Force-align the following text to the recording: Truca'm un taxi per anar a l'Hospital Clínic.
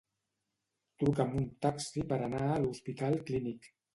Truca'm 1.01 1.35
un 1.41 1.45
taxi 1.67 2.05
per 2.13 2.19
anar 2.29 2.41
a 2.47 2.57
l'Hospital 2.65 3.21
Clínic. 3.31 3.71